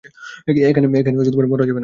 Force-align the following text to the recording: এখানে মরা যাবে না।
এখানে 0.63 0.87
মরা 1.45 1.65
যাবে 1.65 1.73
না। 1.73 1.79